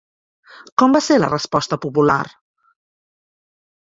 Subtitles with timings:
[0.81, 2.17] Com va ser la resposta popular?